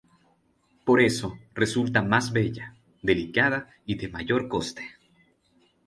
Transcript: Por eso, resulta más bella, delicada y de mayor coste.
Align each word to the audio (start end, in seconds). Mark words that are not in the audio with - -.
Por 0.83 0.99
eso, 0.99 1.37
resulta 1.53 2.01
más 2.01 2.33
bella, 2.33 2.73
delicada 3.03 3.69
y 3.85 3.97
de 3.99 4.07
mayor 4.09 4.47
coste. 4.47 4.89